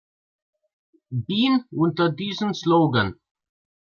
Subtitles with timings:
[1.27, 3.19] Bean" unter diesem Slogan.